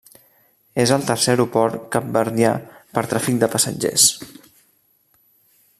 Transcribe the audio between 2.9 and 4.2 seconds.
per tràfic de passatgers.